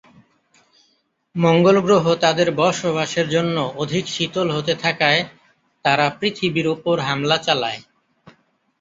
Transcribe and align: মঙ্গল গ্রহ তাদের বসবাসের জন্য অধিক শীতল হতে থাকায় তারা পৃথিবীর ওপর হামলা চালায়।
মঙ্গল 1.35 1.77
গ্রহ 1.79 2.05
তাদের 2.15 2.47
বসবাসের 2.55 3.27
জন্য 3.29 3.55
অধিক 3.75 4.03
শীতল 4.07 4.47
হতে 4.51 4.73
থাকায় 4.75 5.21
তারা 5.85 6.05
পৃথিবীর 6.19 6.67
ওপর 6.67 6.95
হামলা 6.99 7.37
চালায়। 7.37 7.79